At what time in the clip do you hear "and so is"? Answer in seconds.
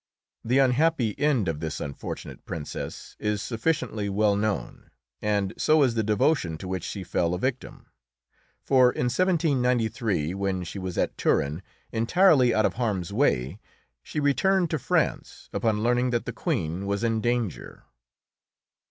5.21-5.93